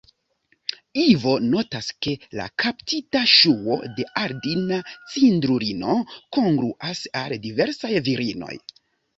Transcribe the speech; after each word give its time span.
Ivo 1.01 1.33
notas, 1.49 1.89
ke 2.05 2.13
la 2.39 2.47
kaptita 2.63 3.21
ŝuo 3.33 3.77
de 3.99 4.07
Aldina-Cindrulino 4.23 5.99
kongruas 6.39 7.05
al 7.23 7.37
diversaj 7.49 7.95
virinoj. 8.11 8.53